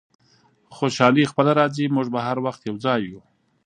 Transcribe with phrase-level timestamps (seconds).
[0.77, 3.21] خوشحالي خپله راځي، موږ به هر وخت یو ځای یو.